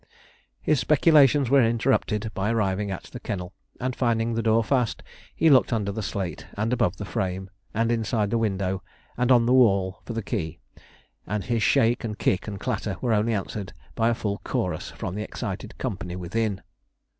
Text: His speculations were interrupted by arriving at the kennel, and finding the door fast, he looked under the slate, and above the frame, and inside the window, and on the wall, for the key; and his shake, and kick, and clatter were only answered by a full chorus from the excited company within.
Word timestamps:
His 0.63 0.79
speculations 0.79 1.51
were 1.51 1.63
interrupted 1.63 2.31
by 2.33 2.49
arriving 2.51 2.89
at 2.89 3.03
the 3.03 3.19
kennel, 3.19 3.53
and 3.79 3.95
finding 3.95 4.33
the 4.33 4.41
door 4.41 4.63
fast, 4.63 5.03
he 5.35 5.47
looked 5.51 5.71
under 5.71 5.91
the 5.91 6.01
slate, 6.01 6.47
and 6.55 6.73
above 6.73 6.97
the 6.97 7.05
frame, 7.05 7.51
and 7.71 7.91
inside 7.91 8.31
the 8.31 8.39
window, 8.39 8.81
and 9.15 9.31
on 9.31 9.45
the 9.45 9.53
wall, 9.53 10.01
for 10.05 10.13
the 10.13 10.23
key; 10.23 10.57
and 11.27 11.43
his 11.43 11.61
shake, 11.61 12.03
and 12.03 12.17
kick, 12.17 12.47
and 12.47 12.59
clatter 12.59 12.97
were 12.99 13.13
only 13.13 13.35
answered 13.35 13.73
by 13.93 14.09
a 14.09 14.15
full 14.15 14.39
chorus 14.43 14.89
from 14.89 15.13
the 15.13 15.21
excited 15.21 15.77
company 15.77 16.15
within. 16.15 16.63